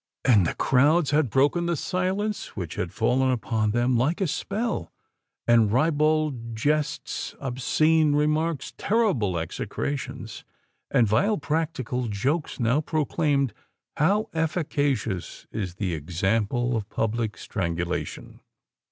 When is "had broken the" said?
1.11-1.75